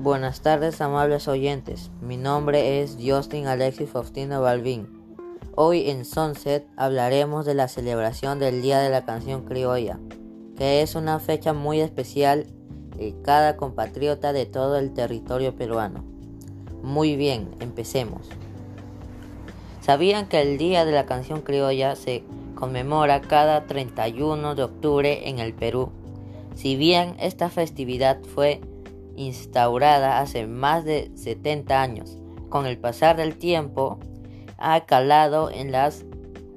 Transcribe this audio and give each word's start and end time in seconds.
Buenas 0.00 0.42
tardes, 0.42 0.80
amables 0.80 1.26
oyentes. 1.26 1.90
Mi 2.00 2.16
nombre 2.16 2.80
es 2.80 2.96
Justin 3.04 3.48
Alexis 3.48 3.90
Faustino 3.90 4.40
Balvin. 4.40 4.86
Hoy 5.56 5.90
en 5.90 6.04
Sunset 6.04 6.68
hablaremos 6.76 7.44
de 7.44 7.54
la 7.54 7.66
celebración 7.66 8.38
del 8.38 8.62
Día 8.62 8.78
de 8.78 8.90
la 8.90 9.04
Canción 9.04 9.42
Criolla, 9.42 9.98
que 10.56 10.82
es 10.82 10.94
una 10.94 11.18
fecha 11.18 11.52
muy 11.52 11.80
especial 11.80 12.46
de 12.96 13.12
cada 13.24 13.56
compatriota 13.56 14.32
de 14.32 14.46
todo 14.46 14.78
el 14.78 14.94
territorio 14.94 15.56
peruano. 15.56 16.04
Muy 16.80 17.16
bien, 17.16 17.48
empecemos. 17.58 18.28
¿Sabían 19.80 20.28
que 20.28 20.40
el 20.40 20.58
Día 20.58 20.84
de 20.84 20.92
la 20.92 21.06
Canción 21.06 21.40
Criolla 21.42 21.96
se 21.96 22.22
conmemora 22.54 23.20
cada 23.20 23.66
31 23.66 24.54
de 24.54 24.62
octubre 24.62 25.28
en 25.28 25.40
el 25.40 25.54
Perú? 25.54 25.90
Si 26.54 26.76
bien 26.76 27.16
esta 27.18 27.50
festividad 27.50 28.20
fue 28.22 28.60
instaurada 29.18 30.20
hace 30.20 30.46
más 30.46 30.84
de 30.84 31.10
70 31.14 31.80
años, 31.80 32.18
con 32.48 32.66
el 32.66 32.78
pasar 32.78 33.16
del 33.16 33.36
tiempo 33.36 33.98
ha 34.56 34.86
calado 34.86 35.50
en 35.50 35.72
los 35.72 36.04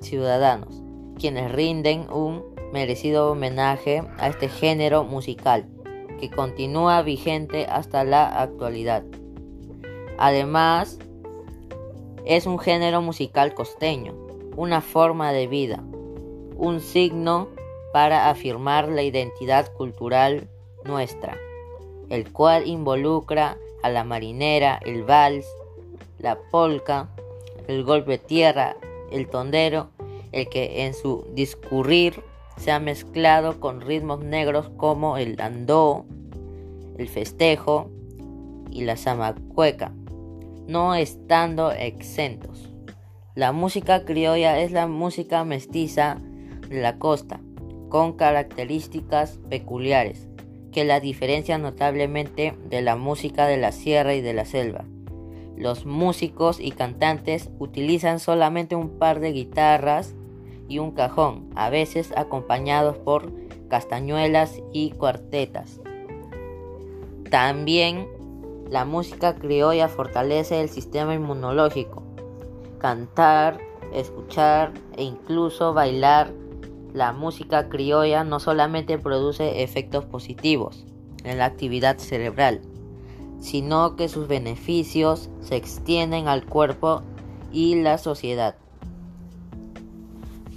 ciudadanos, 0.00 0.82
quienes 1.18 1.50
rinden 1.52 2.10
un 2.12 2.44
merecido 2.72 3.30
homenaje 3.30 4.02
a 4.18 4.28
este 4.28 4.48
género 4.48 5.04
musical 5.04 5.66
que 6.20 6.30
continúa 6.30 7.02
vigente 7.02 7.66
hasta 7.66 8.04
la 8.04 8.40
actualidad. 8.40 9.04
Además, 10.18 10.98
es 12.24 12.46
un 12.46 12.58
género 12.58 13.00
musical 13.00 13.54
costeño, 13.54 14.14
una 14.56 14.80
forma 14.80 15.32
de 15.32 15.46
vida, 15.46 15.82
un 16.56 16.80
signo 16.80 17.48
para 17.92 18.28
afirmar 18.28 18.88
la 18.88 19.02
identidad 19.02 19.72
cultural 19.72 20.48
nuestra, 20.84 21.38
el 22.10 22.32
cual 22.32 22.66
involucra 22.66 23.56
a 23.82 23.90
la 23.90 24.04
marinera, 24.04 24.80
el 24.84 25.04
vals, 25.04 25.46
la 26.18 26.38
polca, 26.50 27.08
el 27.66 27.84
golpe 27.84 28.18
tierra, 28.18 28.76
el 29.12 29.28
tondero, 29.28 29.90
el 30.32 30.48
que 30.48 30.84
en 30.84 30.94
su 30.94 31.26
discurrir 31.34 32.22
se 32.56 32.72
ha 32.72 32.80
mezclado 32.80 33.60
con 33.60 33.80
ritmos 33.80 34.20
negros 34.20 34.70
como 34.76 35.16
el 35.16 35.40
andó, 35.40 36.06
el 36.96 37.08
festejo 37.08 37.90
y 38.70 38.84
la 38.84 38.96
zamacueca, 38.96 39.92
no 40.66 40.94
estando 40.94 41.70
exentos. 41.70 42.68
La 43.34 43.52
música 43.52 44.04
criolla 44.04 44.60
es 44.60 44.72
la 44.72 44.88
música 44.88 45.44
mestiza 45.44 46.20
de 46.68 46.82
la 46.82 46.98
costa, 46.98 47.40
con 47.88 48.14
características 48.14 49.38
peculiares 49.48 50.27
que 50.78 50.84
la 50.84 51.00
diferencian 51.00 51.62
notablemente 51.62 52.54
de 52.66 52.82
la 52.82 52.94
música 52.94 53.48
de 53.48 53.56
la 53.56 53.72
sierra 53.72 54.14
y 54.14 54.20
de 54.20 54.32
la 54.32 54.44
selva. 54.44 54.84
Los 55.56 55.86
músicos 55.86 56.60
y 56.60 56.70
cantantes 56.70 57.50
utilizan 57.58 58.20
solamente 58.20 58.76
un 58.76 58.90
par 58.90 59.18
de 59.18 59.32
guitarras 59.32 60.14
y 60.68 60.78
un 60.78 60.92
cajón, 60.92 61.50
a 61.56 61.68
veces 61.68 62.12
acompañados 62.16 62.96
por 62.96 63.32
castañuelas 63.66 64.62
y 64.72 64.90
cuartetas. 64.90 65.80
También 67.28 68.06
la 68.70 68.84
música 68.84 69.34
criolla 69.34 69.88
fortalece 69.88 70.60
el 70.60 70.68
sistema 70.68 71.12
inmunológico. 71.12 72.04
Cantar, 72.78 73.58
escuchar 73.92 74.70
e 74.96 75.02
incluso 75.02 75.74
bailar 75.74 76.30
la 76.98 77.12
música 77.12 77.68
criolla 77.68 78.24
no 78.24 78.40
solamente 78.40 78.98
produce 78.98 79.62
efectos 79.62 80.04
positivos 80.04 80.84
en 81.22 81.38
la 81.38 81.44
actividad 81.44 81.98
cerebral, 81.98 82.60
sino 83.40 83.94
que 83.94 84.08
sus 84.08 84.26
beneficios 84.26 85.30
se 85.40 85.54
extienden 85.54 86.26
al 86.26 86.44
cuerpo 86.44 87.02
y 87.52 87.76
la 87.76 87.98
sociedad. 87.98 88.56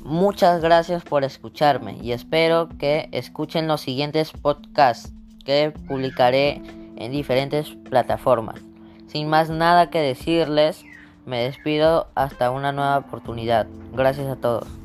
Muchas 0.03 0.61
gracias 0.61 1.03
por 1.03 1.23
escucharme 1.23 1.99
y 2.01 2.11
espero 2.11 2.69
que 2.79 3.07
escuchen 3.11 3.67
los 3.67 3.81
siguientes 3.81 4.31
podcasts 4.31 5.13
que 5.45 5.71
publicaré 5.87 6.63
en 6.95 7.11
diferentes 7.11 7.69
plataformas. 7.87 8.59
Sin 9.05 9.29
más 9.29 9.51
nada 9.51 9.91
que 9.91 9.99
decirles, 9.99 10.83
me 11.27 11.43
despido 11.43 12.07
hasta 12.15 12.49
una 12.49 12.71
nueva 12.71 12.97
oportunidad. 12.97 13.67
Gracias 13.93 14.27
a 14.27 14.37
todos. 14.37 14.80